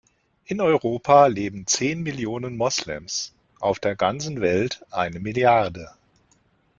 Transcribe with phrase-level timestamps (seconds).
[0.45, 5.91] In Europa leben zehn Millionen Moslems, auf der ganzen Welt eine Milliarde.